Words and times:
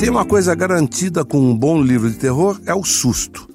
tem 0.00 0.08
uma 0.08 0.24
coisa 0.24 0.54
garantida 0.54 1.26
com 1.26 1.38
um 1.38 1.54
bom 1.54 1.82
livro 1.82 2.10
de 2.10 2.16
terror 2.16 2.58
é 2.64 2.74
o 2.74 2.82
susto. 2.82 3.46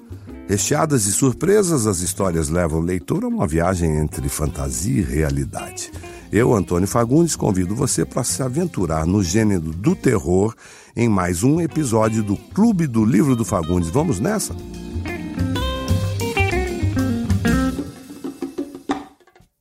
Recheadas 0.48 1.02
de 1.02 1.10
surpresas, 1.10 1.88
as 1.88 1.98
histórias 1.98 2.48
levam 2.48 2.78
o 2.78 2.84
leitor 2.84 3.24
a 3.24 3.26
uma 3.26 3.48
viagem 3.48 3.96
entre 3.96 4.28
fantasia 4.28 5.00
e 5.00 5.02
realidade. 5.02 5.90
Eu, 6.30 6.54
Antônio 6.54 6.86
Fagundes, 6.86 7.34
convido 7.34 7.74
você 7.74 8.04
para 8.04 8.22
se 8.22 8.44
aventurar 8.44 9.04
no 9.04 9.24
gênero 9.24 9.72
do 9.72 9.96
terror 9.96 10.54
em 10.94 11.08
mais 11.08 11.42
um 11.42 11.60
episódio 11.60 12.22
do 12.22 12.36
Clube 12.36 12.86
do 12.86 13.04
Livro 13.04 13.34
do 13.34 13.44
Fagundes. 13.44 13.90
Vamos 13.90 14.20
nessa? 14.20 14.54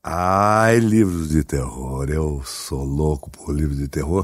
Ai, 0.04 0.78
livros 0.78 1.30
de 1.30 1.44
terror. 1.44 2.08
Eu 2.12 2.44
sou 2.46 2.84
louco 2.84 3.32
por 3.32 3.56
livros 3.56 3.80
de 3.80 3.88
terror. 3.88 4.24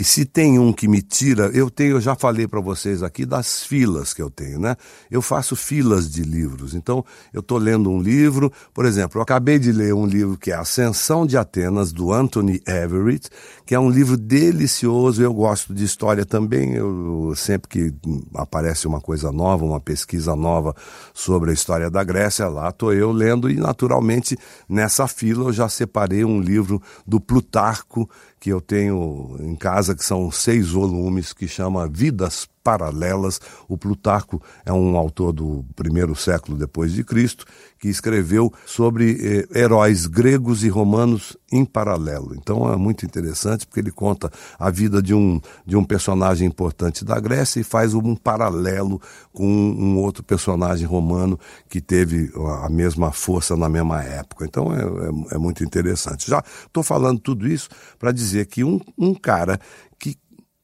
E 0.00 0.04
se 0.04 0.24
tem 0.24 0.58
um 0.58 0.72
que 0.72 0.88
me 0.88 1.02
tira, 1.02 1.50
eu 1.52 1.68
tenho, 1.68 1.96
eu 1.96 2.00
já 2.00 2.14
falei 2.14 2.48
para 2.48 2.58
vocês 2.58 3.02
aqui 3.02 3.26
das 3.26 3.62
filas 3.62 4.14
que 4.14 4.22
eu 4.22 4.30
tenho, 4.30 4.58
né? 4.58 4.74
Eu 5.10 5.20
faço 5.20 5.54
filas 5.54 6.10
de 6.10 6.22
livros. 6.22 6.74
Então, 6.74 7.04
eu 7.34 7.40
estou 7.40 7.58
lendo 7.58 7.90
um 7.90 8.00
livro, 8.00 8.50
por 8.72 8.86
exemplo, 8.86 9.18
eu 9.18 9.22
acabei 9.22 9.58
de 9.58 9.70
ler 9.70 9.92
um 9.92 10.06
livro 10.06 10.38
que 10.38 10.52
é 10.52 10.54
Ascensão 10.54 11.26
de 11.26 11.36
Atenas, 11.36 11.92
do 11.92 12.14
Anthony 12.14 12.62
Everett, 12.66 13.28
que 13.66 13.74
é 13.74 13.78
um 13.78 13.90
livro 13.90 14.16
delicioso. 14.16 15.22
Eu 15.22 15.34
gosto 15.34 15.74
de 15.74 15.84
história 15.84 16.24
também. 16.24 16.76
Eu, 16.76 17.34
sempre 17.36 17.68
que 17.68 17.94
aparece 18.34 18.86
uma 18.86 19.02
coisa 19.02 19.30
nova, 19.30 19.66
uma 19.66 19.80
pesquisa 19.80 20.34
nova 20.34 20.74
sobre 21.12 21.50
a 21.50 21.52
história 21.52 21.90
da 21.90 22.02
Grécia, 22.02 22.48
lá 22.48 22.70
estou 22.70 22.94
eu 22.94 23.12
lendo 23.12 23.50
e, 23.50 23.56
naturalmente, 23.56 24.34
nessa 24.66 25.06
fila 25.06 25.50
eu 25.50 25.52
já 25.52 25.68
separei 25.68 26.24
um 26.24 26.40
livro 26.40 26.80
do 27.06 27.20
Plutarco 27.20 28.08
que 28.40 28.50
eu 28.50 28.60
tenho 28.60 29.36
em 29.40 29.54
casa, 29.54 29.89
que 29.94 30.04
são 30.04 30.30
seis 30.30 30.70
volumes, 30.70 31.32
que 31.32 31.48
chama 31.48 31.88
Vidas 31.88 32.48
paralelas. 32.62 33.40
O 33.68 33.76
Plutarco 33.76 34.42
é 34.64 34.72
um 34.72 34.96
autor 34.96 35.32
do 35.32 35.64
primeiro 35.74 36.14
século 36.14 36.56
depois 36.56 36.92
de 36.92 37.02
Cristo 37.04 37.44
que 37.78 37.88
escreveu 37.88 38.52
sobre 38.66 39.46
eh, 39.52 39.58
heróis 39.58 40.06
gregos 40.06 40.62
e 40.64 40.68
romanos 40.68 41.36
em 41.50 41.64
paralelo. 41.64 42.34
Então 42.34 42.70
é 42.70 42.76
muito 42.76 43.06
interessante 43.06 43.66
porque 43.66 43.80
ele 43.80 43.90
conta 43.90 44.30
a 44.58 44.70
vida 44.70 45.02
de 45.02 45.14
um, 45.14 45.40
de 45.64 45.76
um 45.76 45.84
personagem 45.84 46.46
importante 46.46 47.04
da 47.04 47.18
Grécia 47.18 47.58
e 47.58 47.64
faz 47.64 47.94
um 47.94 48.14
paralelo 48.14 49.00
com 49.32 49.46
um, 49.46 49.96
outro 49.98 50.22
personagem 50.22 50.86
romano 50.86 51.40
que 51.68 51.80
teve 51.80 52.30
a 52.62 52.68
mesma 52.68 53.12
força 53.12 53.56
na 53.56 53.68
mesma 53.68 54.02
época. 54.02 54.44
Então 54.44 54.72
é, 54.74 54.82
é, 54.82 55.36
é 55.36 55.38
muito 55.38 55.64
interessante. 55.64 56.28
Já 56.28 56.44
estou 56.66 56.82
falando 56.82 57.18
tudo 57.18 57.48
isso 57.48 57.70
para 57.98 58.12
dizer 58.12 58.46
que 58.46 58.62
um, 58.62 58.78
um 58.98 59.14
cara 59.14 59.58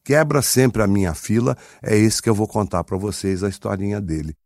quebra 0.07 0.41
sempre 0.41 0.83
a 0.83 0.87
minha 0.87 1.13
fila, 1.15 1.57
é 1.83 1.97
esse 1.97 2.23
que 2.23 2.31
eu 2.31 2.35
vou 2.35 2.47
contar 2.47 2.85
para 2.85 2.97
vocês 2.97 3.43
a 3.43 3.49
historinha 3.49 4.01
dele. 4.01 4.37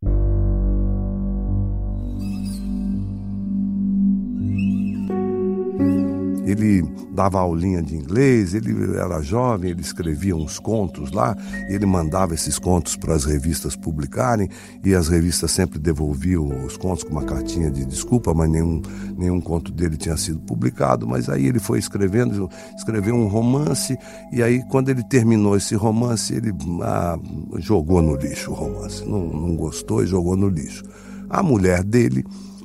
Ele 6.51 6.83
dava 7.13 7.39
aulinha 7.39 7.83
de 7.83 7.95
inglês, 7.97 8.55
ele 8.55 8.97
era 8.97 9.21
jovem, 9.21 9.71
ele 9.71 9.81
escrevia 9.81 10.35
uns 10.35 10.59
contos 10.59 11.13
lá, 11.13 11.37
ele 11.69 11.87
mandava 11.87 12.35
esses 12.35 12.59
contos 12.59 12.97
para 12.97 13.15
as 13.15 13.25
revistas 13.25 13.77
publicarem, 13.77 14.49
e 14.85 14.95
as 14.95 15.09
revistas 15.09 15.51
sempre 15.51 15.79
devolviam 15.79 16.65
os 16.65 16.77
contos 16.77 17.05
com 17.05 17.13
uma 17.13 17.25
cartinha 17.25 17.71
de 17.71 17.85
desculpa, 17.85 18.35
mas 18.35 18.51
nenhum, 18.51 18.83
nenhum 19.17 19.41
conto 19.41 19.71
dele 19.71 19.97
tinha 19.97 20.17
sido 20.17 20.41
publicado. 20.41 21.07
Mas 21.07 21.29
aí 21.29 21.47
ele 21.47 21.59
foi 21.59 21.79
escrevendo, 21.79 22.49
escreveu 22.77 23.15
um 23.15 23.29
romance, 23.29 23.97
e 24.33 24.43
aí 24.43 24.63
quando 24.69 24.89
ele 24.89 25.05
terminou 25.05 25.57
esse 25.57 25.75
romance, 25.75 26.35
ele 26.35 26.53
ah, 26.83 27.19
jogou 27.59 28.03
no 28.03 28.17
lixo 28.17 28.51
o 28.51 28.55
romance, 28.55 29.05
não, 29.05 29.27
não 29.27 29.57
gostou 29.57 30.03
e 30.03 30.07
jogou 30.07 30.37
no 30.37 30.49
lixo. 30.49 30.83
A 31.29 31.43
mulher 31.43 31.85
dele, 31.85 32.25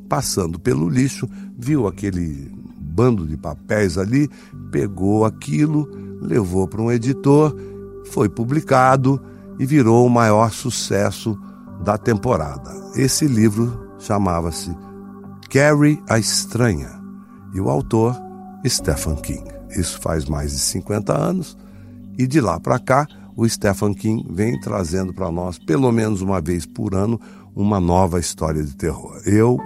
passando 0.10 0.60
pelo 0.60 0.90
lixo, 0.90 1.30
viu 1.58 1.88
aquele 1.88 2.52
bando 2.96 3.28
de 3.28 3.36
papéis 3.36 3.98
ali, 3.98 4.30
pegou 4.72 5.26
aquilo, 5.26 5.90
levou 6.22 6.66
para 6.68 6.82
um 6.82 6.92
editor, 6.92 7.54
foi 8.06 8.30
publicado 8.30 9.22
e 9.60 9.66
virou 9.66 10.06
o 10.06 10.10
maior 10.10 10.52
sucesso 10.52 11.38
da 11.84 11.98
temporada. 11.98 12.72
Esse 12.96 13.28
livro 13.28 13.90
chamava-se 14.00 14.74
Carrie 15.50 16.02
a 16.10 16.18
Estranha 16.18 16.90
e 17.54 17.60
o 17.60 17.70
autor 17.70 18.16
Stephen 18.66 19.16
King. 19.16 19.44
Isso 19.70 20.00
faz 20.00 20.26
mais 20.26 20.52
de 20.52 20.60
50 20.60 21.14
anos 21.14 21.58
e 22.18 22.26
de 22.26 22.40
lá 22.40 22.60
para 22.60 22.80
cá 22.80 23.08
o 23.36 23.48
Stephen 23.48 23.94
King 23.94 24.26
vem 24.32 24.58
trazendo 24.62 25.14
para 25.14 25.30
nós, 25.30 25.60
pelo 25.60 25.92
menos 25.92 26.22
uma 26.22 26.40
vez 26.40 26.66
por 26.66 26.96
ano, 26.96 27.20
uma 27.54 27.82
nova 27.82 28.20
história 28.20 28.64
de 28.64 28.74
terror. 28.74 29.22
Eu 29.26 29.60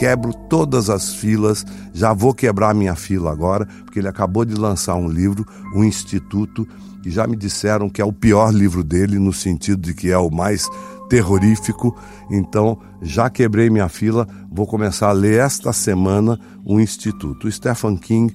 quebro 0.00 0.32
todas 0.32 0.88
as 0.88 1.12
filas, 1.12 1.62
já 1.92 2.14
vou 2.14 2.32
quebrar 2.32 2.74
minha 2.74 2.94
fila 2.94 3.30
agora, 3.30 3.66
porque 3.84 3.98
ele 3.98 4.08
acabou 4.08 4.46
de 4.46 4.54
lançar 4.54 4.94
um 4.94 5.06
livro, 5.06 5.44
O 5.74 5.84
Instituto, 5.84 6.66
e 7.04 7.10
já 7.10 7.26
me 7.26 7.36
disseram 7.36 7.90
que 7.90 8.00
é 8.00 8.04
o 8.04 8.10
pior 8.10 8.50
livro 8.50 8.82
dele, 8.82 9.18
no 9.18 9.30
sentido 9.30 9.82
de 9.82 9.92
que 9.92 10.10
é 10.10 10.16
o 10.16 10.30
mais 10.30 10.66
terrorífico. 11.10 11.94
Então, 12.30 12.78
já 13.02 13.28
quebrei 13.28 13.68
minha 13.68 13.90
fila, 13.90 14.26
vou 14.50 14.66
começar 14.66 15.10
a 15.10 15.12
ler 15.12 15.38
esta 15.38 15.70
semana 15.70 16.40
O 16.64 16.80
Instituto. 16.80 17.46
O 17.46 17.52
Stephen 17.52 17.98
King 17.98 18.32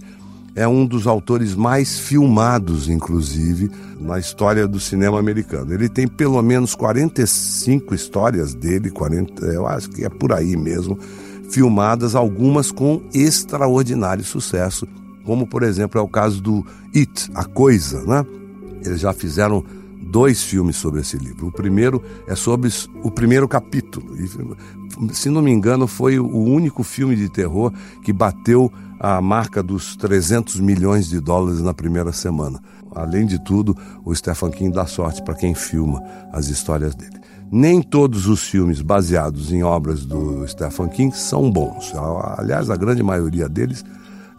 é 0.56 0.68
um 0.68 0.86
dos 0.86 1.08
autores 1.08 1.56
mais 1.56 1.98
filmados, 1.98 2.88
inclusive, 2.88 3.72
na 4.00 4.20
história 4.20 4.68
do 4.68 4.80
cinema 4.80 5.18
americano. 5.18 5.74
Ele 5.74 5.90
tem 5.90 6.08
pelo 6.08 6.40
menos 6.44 6.75
45 6.75 7.96
histórias 7.96 8.54
dele, 8.54 8.92
40, 8.92 9.48
eu 9.48 9.66
acho 9.66 9.90
que 9.90 10.06
é 10.06 10.09
por 10.09 10.31
aí 10.31 10.56
mesmo, 10.56 11.00
filmadas, 11.50 12.16
algumas 12.16 12.72
com 12.72 13.01
extraordinário 13.13 14.23
sucesso, 14.23 14.88
como 15.23 15.47
por 15.47 15.63
exemplo 15.63 16.00
é 16.00 16.03
o 16.03 16.07
caso 16.07 16.41
do 16.41 16.66
It, 16.95 17.29
A 17.33 17.44
Coisa, 17.44 18.03
né? 18.03 18.25
Eles 18.83 19.00
já 19.00 19.13
fizeram 19.13 19.63
dois 20.06 20.44
filmes 20.44 20.75
sobre 20.75 21.01
esse 21.01 21.17
livro. 21.17 21.47
O 21.47 21.51
primeiro 21.51 22.01
é 22.28 22.35
sobre 22.35 22.69
o 23.03 23.09
primeiro 23.09 23.47
capítulo. 23.47 24.16
E, 24.16 25.13
se 25.13 25.29
não 25.29 25.41
me 25.41 25.51
engano, 25.51 25.88
foi 25.88 26.19
o 26.19 26.38
único 26.38 26.83
filme 26.83 27.16
de 27.16 27.28
terror 27.28 27.73
que 28.03 28.13
bateu 28.13 28.72
a 29.00 29.19
marca 29.19 29.62
dos 29.62 29.95
300 29.95 30.59
milhões 30.59 31.09
de 31.09 31.19
dólares 31.19 31.62
na 31.62 31.73
primeira 31.73 32.12
semana. 32.12 32.62
Além 32.94 33.25
de 33.25 33.44
tudo, 33.44 33.75
o 34.06 34.16
Stephen 34.16 34.51
King 34.51 34.72
dá 34.72 34.85
sorte 34.85 35.22
para 35.23 35.35
quem 35.35 35.53
filma 35.53 36.01
as 36.31 36.47
histórias 36.47 36.95
dele. 36.95 37.25
Nem 37.51 37.81
todos 37.81 38.28
os 38.28 38.44
filmes 38.44 38.81
baseados 38.81 39.51
em 39.51 39.63
obras 39.63 40.06
do 40.06 40.47
Stephen 40.47 40.88
King 40.89 41.16
são 41.16 41.50
bons. 41.50 41.94
Aliás, 42.38 42.69
a 42.69 42.75
grande 42.75 43.03
maioria 43.03 43.47
deles 43.47 43.81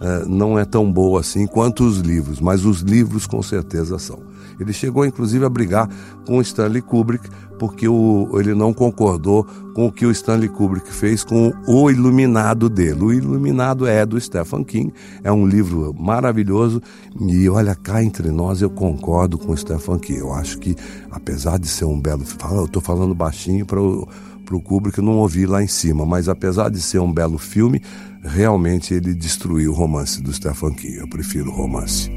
uh, 0.01 0.29
não 0.29 0.59
é 0.59 0.65
tão 0.65 0.91
boa 0.91 1.21
assim 1.21 1.47
quanto 1.47 1.85
os 1.85 1.99
livros, 1.99 2.41
mas 2.41 2.65
os 2.65 2.81
livros 2.81 3.27
com 3.27 3.43
certeza 3.43 3.99
são. 3.99 4.19
Ele 4.59 4.73
chegou 4.73 5.05
inclusive 5.05 5.45
a 5.45 5.49
brigar 5.49 5.89
com 6.27 6.41
Stanley 6.41 6.83
Kubrick 6.83 7.29
porque 7.59 7.89
o, 7.89 8.29
ele 8.35 8.55
não 8.55 8.73
concordou 8.73 9.45
com 9.75 9.87
o 9.87 9.93
que 9.93 10.05
o 10.07 10.11
Stanley 10.11 10.49
Kubrick 10.49 10.93
fez 10.93 11.25
com 11.25 11.53
O 11.67 11.91
Iluminado 11.91 12.69
dele. 12.69 13.03
O 13.03 13.13
Iluminado 13.13 13.87
é 13.87 14.05
do 14.05 14.21
Stephen 14.21 14.65
King, 14.65 14.93
é 15.25 15.33
um 15.33 15.47
livro 15.47 15.95
maravilhoso 15.99 16.83
e 17.21 17.49
olha 17.49 17.75
cá 17.75 18.03
entre 18.03 18.31
nós 18.31 18.61
eu 18.61 18.71
concordo 18.71 19.39
com 19.39 19.53
o 19.53 19.57
Stephen 19.57 19.99
King. 19.99 20.21
Eu 20.21 20.33
acho 20.33 20.59
que 20.59 20.77
apesar 21.11 21.59
de 21.59 21.69
ser 21.69 21.85
um 21.85 22.01
belo, 22.01 22.25
eu 22.53 22.65
estou 22.65 22.83
falando 22.83 23.15
baixinho 23.15 23.65
para 23.65 23.81
o 23.81 24.07
para 24.47 24.57
o 24.57 24.63
Kubrick 24.63 25.03
não 25.03 25.19
ouvir 25.19 25.47
lá 25.47 25.61
em 25.61 25.67
cima, 25.67 26.07
mas 26.07 26.29
apesar 26.29 26.71
de 26.71 26.81
ser 26.81 27.01
um 27.01 27.13
belo 27.13 27.37
filme, 27.37 27.83
realmente 28.23 28.95
ele 28.95 29.13
destruiu 29.13 29.73
o 29.73 29.75
romance 29.75 30.23
do 30.23 30.33
Stephen 30.33 30.73
King. 30.73 30.99
Eu 30.99 31.09
prefiro 31.09 31.51
o 31.51 31.53
romance. 31.53 32.09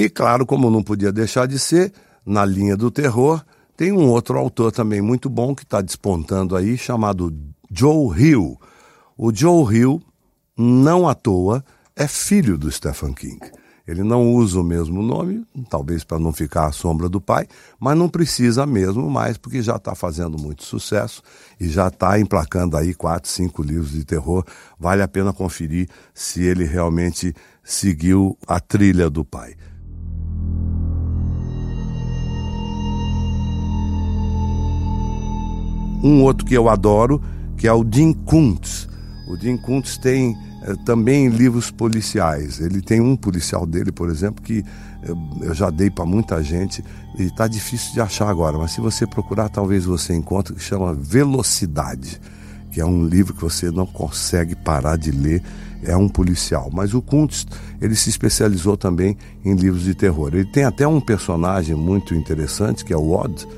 E 0.00 0.08
claro, 0.08 0.46
como 0.46 0.70
não 0.70 0.82
podia 0.82 1.12
deixar 1.12 1.46
de 1.46 1.58
ser, 1.58 1.92
na 2.24 2.42
linha 2.42 2.74
do 2.74 2.90
terror, 2.90 3.44
tem 3.76 3.92
um 3.92 4.08
outro 4.08 4.38
autor 4.38 4.72
também 4.72 5.02
muito 5.02 5.28
bom 5.28 5.54
que 5.54 5.62
está 5.62 5.82
despontando 5.82 6.56
aí, 6.56 6.78
chamado 6.78 7.30
Joe 7.70 8.18
Hill. 8.18 8.58
O 9.14 9.30
Joe 9.30 9.76
Hill, 9.76 10.00
não 10.56 11.06
à 11.06 11.14
toa, 11.14 11.62
é 11.94 12.08
filho 12.08 12.56
do 12.56 12.72
Stephen 12.72 13.12
King. 13.12 13.40
Ele 13.86 14.02
não 14.02 14.32
usa 14.32 14.60
o 14.60 14.64
mesmo 14.64 15.02
nome, 15.02 15.44
talvez 15.68 16.02
para 16.02 16.18
não 16.18 16.32
ficar 16.32 16.68
à 16.68 16.72
sombra 16.72 17.06
do 17.06 17.20
pai, 17.20 17.46
mas 17.78 17.94
não 17.94 18.08
precisa 18.08 18.64
mesmo 18.64 19.10
mais, 19.10 19.36
porque 19.36 19.60
já 19.60 19.76
está 19.76 19.94
fazendo 19.94 20.38
muito 20.38 20.64
sucesso 20.64 21.22
e 21.60 21.68
já 21.68 21.88
está 21.88 22.18
emplacando 22.18 22.74
aí 22.74 22.94
quatro, 22.94 23.30
cinco 23.30 23.62
livros 23.62 23.90
de 23.90 24.06
terror. 24.06 24.46
Vale 24.78 25.02
a 25.02 25.08
pena 25.08 25.30
conferir 25.30 25.90
se 26.14 26.42
ele 26.42 26.64
realmente 26.64 27.34
seguiu 27.62 28.38
a 28.46 28.58
trilha 28.58 29.10
do 29.10 29.26
pai. 29.26 29.56
Um 36.02 36.22
outro 36.22 36.46
que 36.46 36.54
eu 36.54 36.68
adoro, 36.68 37.20
que 37.56 37.68
é 37.68 37.72
o 37.72 37.84
Dean 37.84 38.12
Kuntz. 38.12 38.88
O 39.28 39.36
Dean 39.36 39.56
Kuntz 39.56 39.98
tem 39.98 40.36
é, 40.62 40.74
também 40.84 41.28
livros 41.28 41.70
policiais. 41.70 42.60
Ele 42.60 42.80
tem 42.80 43.00
um 43.00 43.16
policial 43.16 43.66
dele, 43.66 43.92
por 43.92 44.08
exemplo, 44.08 44.42
que 44.42 44.64
eu 45.40 45.54
já 45.54 45.70
dei 45.70 45.90
para 45.90 46.04
muita 46.04 46.42
gente 46.42 46.84
e 47.18 47.22
está 47.22 47.48
difícil 47.48 47.94
de 47.94 48.00
achar 48.00 48.28
agora, 48.28 48.58
mas 48.58 48.72
se 48.72 48.80
você 48.80 49.06
procurar, 49.06 49.48
talvez 49.48 49.84
você 49.84 50.14
encontre, 50.14 50.54
que 50.54 50.62
chama 50.62 50.92
Velocidade, 50.92 52.20
que 52.70 52.80
é 52.80 52.84
um 52.84 53.06
livro 53.06 53.34
que 53.34 53.40
você 53.40 53.70
não 53.70 53.86
consegue 53.86 54.54
parar 54.54 54.96
de 54.96 55.10
ler, 55.10 55.42
é 55.82 55.96
um 55.96 56.08
policial. 56.08 56.70
Mas 56.72 56.92
o 56.92 57.00
Kuntz, 57.00 57.46
ele 57.80 57.96
se 57.96 58.10
especializou 58.10 58.76
também 58.76 59.16
em 59.44 59.54
livros 59.54 59.82
de 59.82 59.94
terror. 59.94 60.30
Ele 60.34 60.44
tem 60.44 60.64
até 60.64 60.86
um 60.86 61.00
personagem 61.00 61.74
muito 61.74 62.14
interessante, 62.14 62.84
que 62.84 62.92
é 62.92 62.96
o 62.96 63.10
Odd, 63.10 63.48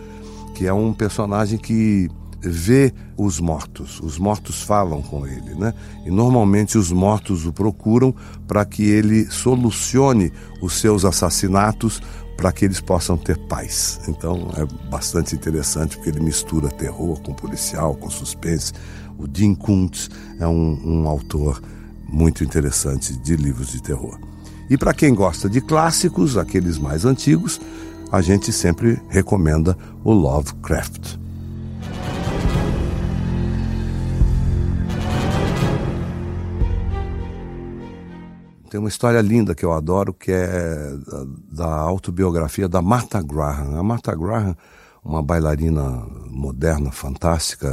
que 0.54 0.66
é 0.66 0.72
um 0.72 0.92
personagem 0.92 1.58
que 1.58 2.08
vê 2.42 2.92
os 3.16 3.40
mortos. 3.40 4.00
Os 4.00 4.18
mortos 4.18 4.62
falam 4.62 5.00
com 5.02 5.26
ele, 5.26 5.54
né? 5.54 5.72
E 6.04 6.10
normalmente 6.10 6.76
os 6.76 6.90
mortos 6.90 7.46
o 7.46 7.52
procuram 7.52 8.14
para 8.46 8.64
que 8.64 8.84
ele 8.84 9.26
solucione 9.30 10.32
os 10.60 10.74
seus 10.80 11.04
assassinatos 11.04 12.00
para 12.36 12.50
que 12.50 12.64
eles 12.64 12.80
possam 12.80 13.16
ter 13.16 13.38
paz. 13.46 14.00
Então 14.08 14.50
é 14.56 14.88
bastante 14.90 15.34
interessante 15.34 15.96
porque 15.96 16.10
ele 16.10 16.20
mistura 16.20 16.68
terror 16.68 17.20
com 17.20 17.32
policial, 17.32 17.94
com 17.94 18.10
suspense. 18.10 18.72
O 19.16 19.28
Dean 19.28 19.54
Kuntz 19.54 20.10
é 20.40 20.46
um, 20.46 20.80
um 20.84 21.08
autor 21.08 21.62
muito 22.08 22.42
interessante 22.42 23.16
de 23.16 23.36
livros 23.36 23.68
de 23.68 23.80
terror. 23.80 24.18
E 24.68 24.76
para 24.76 24.92
quem 24.92 25.14
gosta 25.14 25.48
de 25.48 25.60
clássicos, 25.60 26.36
aqueles 26.36 26.78
mais 26.78 27.04
antigos, 27.04 27.60
a 28.10 28.20
gente 28.20 28.52
sempre 28.52 29.00
recomenda 29.08 29.76
o 30.02 30.12
Lovecraft. 30.12 31.21
Tem 38.72 38.80
uma 38.80 38.88
história 38.88 39.20
linda 39.20 39.54
que 39.54 39.66
eu 39.66 39.72
adoro, 39.74 40.14
que 40.14 40.32
é 40.32 40.94
da 41.52 41.66
autobiografia 41.66 42.66
da 42.66 42.80
Martha 42.80 43.20
Graham. 43.20 43.78
A 43.78 43.82
Martha 43.82 44.14
Graham, 44.16 44.56
uma 45.04 45.22
bailarina 45.22 46.06
moderna, 46.30 46.90
fantástica, 46.90 47.70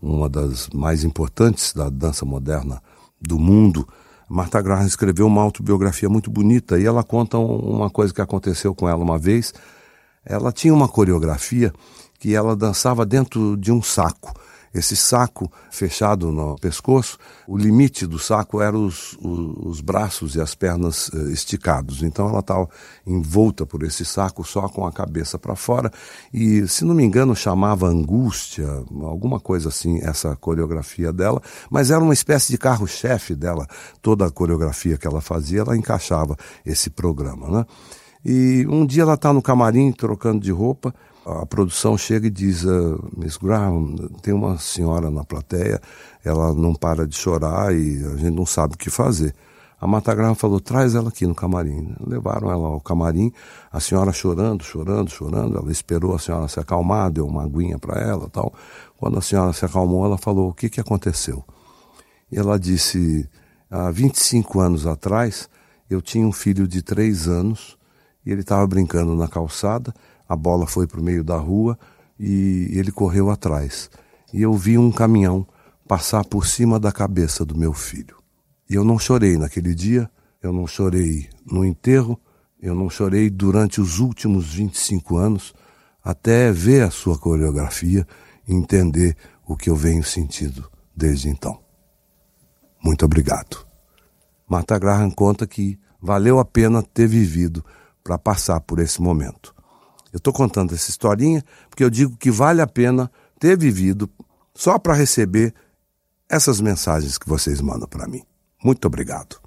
uma 0.00 0.28
das 0.28 0.68
mais 0.68 1.02
importantes 1.02 1.72
da 1.72 1.90
dança 1.90 2.24
moderna 2.24 2.80
do 3.20 3.36
mundo. 3.36 3.84
Martha 4.28 4.62
Graham 4.62 4.86
escreveu 4.86 5.26
uma 5.26 5.42
autobiografia 5.42 6.08
muito 6.08 6.30
bonita 6.30 6.78
e 6.78 6.86
ela 6.86 7.02
conta 7.02 7.36
uma 7.36 7.90
coisa 7.90 8.14
que 8.14 8.20
aconteceu 8.20 8.76
com 8.76 8.88
ela 8.88 9.02
uma 9.02 9.18
vez. 9.18 9.52
Ela 10.24 10.52
tinha 10.52 10.72
uma 10.72 10.86
coreografia 10.86 11.72
que 12.20 12.32
ela 12.32 12.54
dançava 12.54 13.04
dentro 13.04 13.56
de 13.56 13.72
um 13.72 13.82
saco 13.82 14.32
esse 14.74 14.96
saco 14.96 15.50
fechado 15.70 16.32
no 16.32 16.56
pescoço, 16.56 17.18
o 17.46 17.56
limite 17.56 18.06
do 18.06 18.18
saco 18.18 18.60
era 18.60 18.76
os, 18.76 19.16
os, 19.20 19.66
os 19.66 19.80
braços 19.80 20.34
e 20.34 20.40
as 20.40 20.54
pernas 20.54 21.08
uh, 21.08 21.30
esticados. 21.30 22.02
Então 22.02 22.28
ela 22.28 22.40
estava 22.40 22.68
envolta 23.06 23.66
por 23.66 23.82
esse 23.82 24.04
saco 24.04 24.44
só 24.44 24.68
com 24.68 24.86
a 24.86 24.92
cabeça 24.92 25.38
para 25.38 25.54
fora 25.54 25.90
e, 26.32 26.66
se 26.66 26.84
não 26.84 26.94
me 26.94 27.04
engano, 27.04 27.36
chamava 27.36 27.86
angústia, 27.86 28.66
alguma 29.02 29.38
coisa 29.38 29.68
assim, 29.68 30.00
essa 30.02 30.34
coreografia 30.36 31.12
dela, 31.12 31.42
mas 31.70 31.90
era 31.90 32.02
uma 32.02 32.14
espécie 32.14 32.50
de 32.50 32.58
carro-chefe 32.58 33.34
dela. 33.34 33.66
Toda 34.00 34.26
a 34.26 34.30
coreografia 34.30 34.96
que 34.96 35.06
ela 35.06 35.20
fazia, 35.20 35.60
ela 35.60 35.76
encaixava 35.76 36.36
esse 36.64 36.90
programa, 36.90 37.48
né? 37.48 37.66
E 38.24 38.64
um 38.68 38.86
dia 38.86 39.02
ela 39.02 39.14
está 39.14 39.32
no 39.32 39.42
camarim 39.42 39.90
trocando 39.90 40.40
de 40.40 40.52
roupa, 40.52 40.94
a 41.24 41.46
produção 41.46 41.96
chega 41.96 42.26
e 42.26 42.30
diz: 42.30 42.64
uh, 42.64 43.02
Miss 43.16 43.36
Graham, 43.36 43.94
tem 44.22 44.34
uma 44.34 44.58
senhora 44.58 45.10
na 45.10 45.24
plateia, 45.24 45.80
ela 46.24 46.52
não 46.52 46.74
para 46.74 47.06
de 47.06 47.16
chorar 47.16 47.74
e 47.74 48.04
a 48.04 48.16
gente 48.16 48.34
não 48.34 48.46
sabe 48.46 48.74
o 48.74 48.78
que 48.78 48.90
fazer. 48.90 49.34
A 49.80 49.86
Mata 49.86 50.14
Graham 50.14 50.34
falou: 50.34 50.60
traz 50.60 50.94
ela 50.94 51.08
aqui 51.08 51.26
no 51.26 51.34
camarim. 51.34 51.94
Levaram 52.00 52.50
ela 52.50 52.68
ao 52.68 52.80
camarim, 52.80 53.32
a 53.70 53.80
senhora 53.80 54.12
chorando, 54.12 54.62
chorando, 54.64 55.10
chorando. 55.10 55.58
Ela 55.58 55.72
esperou 55.72 56.14
a 56.14 56.18
senhora 56.18 56.48
se 56.48 56.60
acalmar, 56.60 57.10
deu 57.10 57.26
uma 57.26 57.44
aguinha 57.44 57.78
para 57.78 58.00
ela 58.00 58.28
tal. 58.28 58.52
Quando 58.96 59.18
a 59.18 59.20
senhora 59.20 59.52
se 59.52 59.64
acalmou, 59.64 60.04
ela 60.04 60.18
falou: 60.18 60.50
o 60.50 60.54
que, 60.54 60.68
que 60.68 60.80
aconteceu? 60.80 61.44
E 62.30 62.38
ela 62.38 62.58
disse: 62.58 63.28
há 63.70 63.90
25 63.90 64.60
anos 64.60 64.86
atrás, 64.86 65.48
eu 65.88 66.00
tinha 66.00 66.26
um 66.26 66.32
filho 66.32 66.66
de 66.66 66.82
3 66.82 67.28
anos 67.28 67.76
e 68.24 68.30
ele 68.30 68.42
estava 68.42 68.66
brincando 68.66 69.14
na 69.14 69.26
calçada 69.26 69.92
a 70.32 70.36
bola 70.36 70.66
foi 70.66 70.86
para 70.86 70.98
o 70.98 71.04
meio 71.04 71.22
da 71.22 71.36
rua 71.36 71.78
e 72.18 72.70
ele 72.72 72.90
correu 72.90 73.28
atrás. 73.28 73.90
E 74.32 74.40
eu 74.40 74.54
vi 74.54 74.78
um 74.78 74.90
caminhão 74.90 75.46
passar 75.86 76.24
por 76.24 76.46
cima 76.46 76.80
da 76.80 76.90
cabeça 76.90 77.44
do 77.44 77.54
meu 77.54 77.74
filho. 77.74 78.16
E 78.68 78.74
eu 78.74 78.82
não 78.82 78.98
chorei 78.98 79.36
naquele 79.36 79.74
dia, 79.74 80.10
eu 80.42 80.50
não 80.50 80.66
chorei 80.66 81.28
no 81.44 81.66
enterro, 81.66 82.18
eu 82.62 82.74
não 82.74 82.88
chorei 82.88 83.28
durante 83.28 83.78
os 83.78 83.98
últimos 83.98 84.54
25 84.54 85.18
anos, 85.18 85.52
até 86.02 86.50
ver 86.50 86.84
a 86.84 86.90
sua 86.90 87.18
coreografia 87.18 88.06
e 88.48 88.54
entender 88.54 89.14
o 89.46 89.54
que 89.54 89.68
eu 89.68 89.76
venho 89.76 90.02
sentindo 90.02 90.70
desde 90.96 91.28
então. 91.28 91.60
Muito 92.82 93.04
obrigado. 93.04 93.66
Marta 94.48 94.78
Graham 94.78 95.10
conta 95.10 95.46
que 95.46 95.78
valeu 96.00 96.38
a 96.38 96.44
pena 96.44 96.82
ter 96.82 97.06
vivido 97.06 97.62
para 98.02 98.16
passar 98.16 98.60
por 98.62 98.78
esse 98.78 99.02
momento. 99.02 99.54
Eu 100.12 100.18
estou 100.18 100.32
contando 100.32 100.74
essa 100.74 100.90
historinha 100.90 101.42
porque 101.70 101.82
eu 101.82 101.88
digo 101.88 102.16
que 102.16 102.30
vale 102.30 102.60
a 102.60 102.66
pena 102.66 103.10
ter 103.40 103.56
vivido 103.56 104.10
só 104.54 104.78
para 104.78 104.94
receber 104.94 105.54
essas 106.28 106.60
mensagens 106.60 107.16
que 107.16 107.28
vocês 107.28 107.60
mandam 107.60 107.88
para 107.88 108.06
mim. 108.06 108.22
Muito 108.62 108.84
obrigado. 108.86 109.40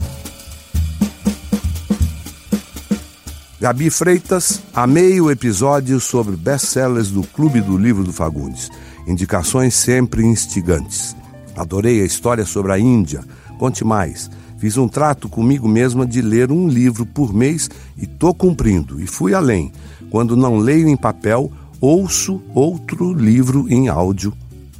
Gabi 3.59 3.89
Freitas, 3.89 4.61
amei 4.73 5.21
o 5.21 5.31
episódio 5.31 5.99
sobre 5.99 6.35
best-sellers 6.35 7.09
do 7.09 7.23
Clube 7.23 7.61
do 7.61 7.77
Livro 7.77 8.03
do 8.03 8.11
Fagundes. 8.11 8.69
Indicações 9.07 9.75
sempre 9.75 10.25
instigantes. 10.25 11.15
Adorei 11.55 12.01
a 12.01 12.05
história 12.05 12.45
sobre 12.45 12.73
a 12.73 12.79
Índia. 12.79 13.23
Conte 13.57 13.83
mais. 13.85 14.29
Fiz 14.57 14.77
um 14.77 14.87
trato 14.87 15.29
comigo 15.29 15.67
mesma 15.67 16.05
de 16.05 16.21
ler 16.21 16.51
um 16.51 16.67
livro 16.67 17.05
por 17.05 17.33
mês 17.33 17.69
e 17.97 18.05
tô 18.05 18.33
cumprindo. 18.33 18.99
E 18.99 19.07
fui 19.07 19.33
além. 19.33 19.71
Quando 20.15 20.37
não 20.37 20.59
leio 20.59 20.87
em 20.87 20.95
papel, 20.95 21.51
ouço 21.81 22.41
outro 22.53 23.11
livro 23.11 23.65
em 23.67 23.89
áudio. 23.89 24.31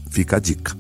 Fica 0.09 0.37
a 0.37 0.39
dica. 0.39 0.73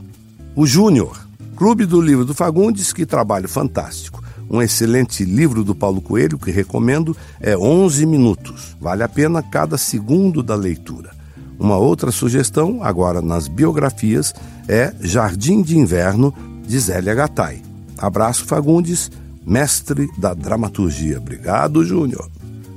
O 0.55 0.65
Júnior, 0.65 1.27
Clube 1.57 1.85
do 1.85 1.99
Livro 1.99 2.23
do 2.23 2.33
Fagundes, 2.33 2.93
que 2.93 3.05
trabalho 3.05 3.49
fantástico. 3.49 4.23
Um 4.49 4.61
excelente 4.61 5.25
livro 5.25 5.61
do 5.61 5.75
Paulo 5.75 5.99
Coelho 5.99 6.39
que 6.39 6.51
recomendo 6.51 7.17
é 7.41 7.57
11 7.57 8.05
minutos. 8.05 8.77
Vale 8.79 9.03
a 9.03 9.09
pena 9.09 9.43
cada 9.43 9.77
segundo 9.77 10.41
da 10.41 10.55
leitura. 10.55 11.11
Uma 11.59 11.75
outra 11.75 12.09
sugestão, 12.09 12.81
agora 12.81 13.21
nas 13.21 13.49
biografias, 13.49 14.33
é 14.69 14.93
Jardim 15.01 15.61
de 15.61 15.77
Inverno, 15.77 16.33
de 16.65 16.79
Zélia 16.79 17.13
Gattai. 17.13 17.61
Abraço 17.97 18.45
Fagundes, 18.45 19.11
mestre 19.45 20.07
da 20.17 20.33
dramaturgia. 20.33 21.17
Obrigado, 21.17 21.83
Júnior. 21.83 22.31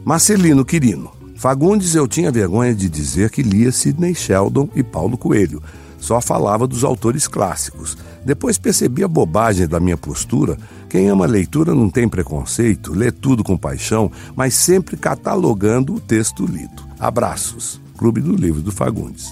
Marcelino 0.04 0.64
Quirino. 0.64 1.17
Fagundes 1.38 1.94
eu 1.94 2.08
tinha 2.08 2.32
vergonha 2.32 2.74
de 2.74 2.88
dizer 2.88 3.30
que 3.30 3.44
lia 3.44 3.70
Sidney 3.70 4.12
Sheldon 4.12 4.68
e 4.74 4.82
Paulo 4.82 5.16
Coelho. 5.16 5.62
Só 5.96 6.20
falava 6.20 6.66
dos 6.66 6.82
autores 6.82 7.28
clássicos. 7.28 7.96
Depois 8.26 8.58
percebi 8.58 9.04
a 9.04 9.08
bobagem 9.08 9.68
da 9.68 9.78
minha 9.78 9.96
postura. 9.96 10.58
Quem 10.88 11.08
ama 11.08 11.26
leitura 11.26 11.76
não 11.76 11.88
tem 11.88 12.08
preconceito, 12.08 12.92
lê 12.92 13.12
tudo 13.12 13.44
com 13.44 13.56
paixão, 13.56 14.10
mas 14.34 14.52
sempre 14.54 14.96
catalogando 14.96 15.94
o 15.94 16.00
texto 16.00 16.44
lido. 16.44 16.82
Abraços. 16.98 17.80
Clube 17.96 18.20
do 18.20 18.34
Livro 18.34 18.60
do 18.60 18.72
Fagundes. 18.72 19.28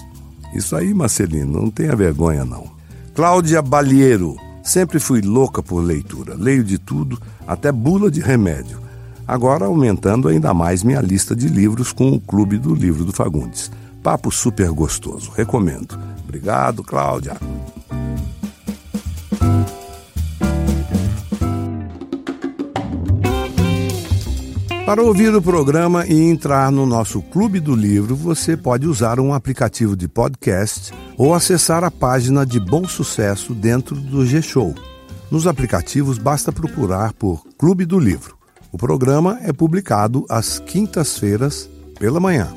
Isso 0.55 0.77
aí, 0.77 0.93
Marcelino, 0.93 1.61
não 1.61 1.69
tenha 1.69 1.93
vergonha 1.93 2.45
não. 2.45 2.71
Cláudia 3.13 3.61
Balheiro. 3.61 4.37
Sempre 4.63 4.97
fui 4.97 5.19
louca 5.19 5.61
por 5.61 5.81
leitura. 5.81 6.35
Leio 6.35 6.63
de 6.63 6.77
tudo, 6.77 7.21
até 7.45 7.69
bula 7.69 8.09
de 8.09 8.21
remédio 8.21 8.86
agora 9.27 9.65
aumentando 9.65 10.27
ainda 10.27 10.53
mais 10.53 10.83
minha 10.83 11.01
lista 11.01 11.35
de 11.35 11.47
livros 11.47 11.91
com 11.91 12.09
o 12.09 12.21
Clube 12.21 12.57
do 12.57 12.73
Livro 12.73 13.03
do 13.03 13.11
Fagundes. 13.11 13.69
Papo 14.01 14.31
super 14.31 14.71
gostoso, 14.71 15.31
recomendo. 15.35 15.99
Obrigado, 16.23 16.83
Cláudia. 16.83 17.35
Para 24.87 25.03
ouvir 25.03 25.35
o 25.35 25.41
programa 25.41 26.07
e 26.07 26.13
entrar 26.13 26.71
no 26.71 26.85
nosso 26.85 27.21
Clube 27.21 27.59
do 27.59 27.75
Livro, 27.75 28.15
você 28.15 28.55
pode 28.55 28.87
usar 28.87 29.19
um 29.19 29.33
aplicativo 29.33 29.97
de 29.97 30.07
podcast 30.07 30.93
ou 31.17 31.33
acessar 31.33 31.83
a 31.83 31.91
página 31.91 32.45
de 32.45 32.57
Bom 32.57 32.87
Sucesso 32.87 33.53
dentro 33.53 33.97
do 33.97 34.25
G-Show. 34.25 34.73
Nos 35.29 35.45
aplicativos 35.45 36.17
basta 36.17 36.53
procurar 36.53 37.11
por 37.11 37.43
Clube 37.57 37.83
do 37.83 37.99
Livro. 37.99 38.36
O 38.77 38.85
programa 38.87 39.39
é 39.41 39.51
publicado 39.51 40.23
às 40.29 40.59
quintas-feiras 40.59 41.67
pela 41.97 42.19
manhã. 42.19 42.53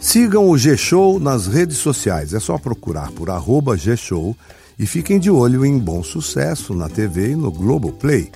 Sigam 0.00 0.50
o 0.50 0.58
G-Show 0.58 1.20
nas 1.20 1.46
redes 1.46 1.76
sociais. 1.76 2.34
É 2.34 2.40
só 2.40 2.58
procurar 2.58 3.12
por 3.12 3.30
arroba 3.30 3.76
G-Show 3.76 4.36
e 4.76 4.84
fiquem 4.84 5.16
de 5.16 5.30
olho 5.30 5.64
em 5.64 5.78
Bom 5.78 6.02
Sucesso 6.02 6.74
na 6.74 6.88
TV 6.88 7.30
e 7.30 7.36
no 7.36 7.52
Globoplay 7.52 8.32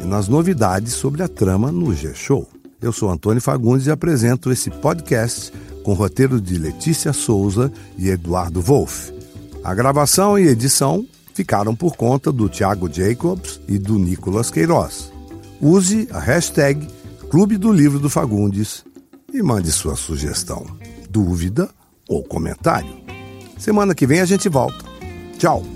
e 0.00 0.04
nas 0.06 0.26
novidades 0.26 0.94
sobre 0.94 1.22
a 1.22 1.28
trama 1.28 1.70
no 1.70 1.94
G-Show. 1.94 2.48
Eu 2.82 2.92
sou 2.92 3.10
Antônio 3.10 3.40
Fagundes 3.40 3.86
e 3.86 3.92
apresento 3.92 4.50
esse 4.50 4.68
podcast 4.68 5.52
com 5.84 5.92
roteiro 5.92 6.40
de 6.40 6.58
Letícia 6.58 7.12
Souza 7.12 7.72
e 7.96 8.08
Eduardo 8.08 8.60
Wolff. 8.60 9.14
A 9.62 9.72
gravação 9.72 10.36
e 10.36 10.48
edição 10.48 11.06
ficaram 11.32 11.76
por 11.76 11.94
conta 11.94 12.32
do 12.32 12.48
Thiago 12.48 12.92
Jacobs 12.92 13.60
e 13.68 13.78
do 13.78 14.00
Nicolas 14.00 14.50
Queiroz. 14.50 15.14
Use 15.60 16.08
a 16.12 16.18
hashtag 16.18 16.86
Clube 17.30 17.56
do 17.56 17.72
Livro 17.72 17.98
do 17.98 18.10
Fagundes 18.10 18.84
e 19.32 19.42
mande 19.42 19.72
sua 19.72 19.96
sugestão, 19.96 20.66
dúvida 21.10 21.68
ou 22.08 22.22
comentário. 22.22 22.94
Semana 23.58 23.94
que 23.94 24.06
vem 24.06 24.20
a 24.20 24.24
gente 24.24 24.48
volta. 24.48 24.84
Tchau! 25.38 25.75